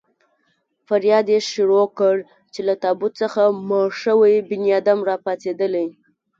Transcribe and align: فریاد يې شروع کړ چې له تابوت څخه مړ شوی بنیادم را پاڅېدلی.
فریاد 0.87 1.27
يې 1.33 1.39
شروع 1.51 1.85
کړ 1.99 2.15
چې 2.53 2.61
له 2.67 2.73
تابوت 2.83 3.13
څخه 3.21 3.41
مړ 3.69 3.87
شوی 4.03 4.33
بنیادم 4.49 4.99
را 5.09 5.15
پاڅېدلی. 5.25 5.87